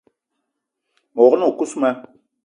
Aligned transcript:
Me 1.11 1.19
wog-na 1.23 1.45
o 1.49 1.57
kousma: 1.59 1.89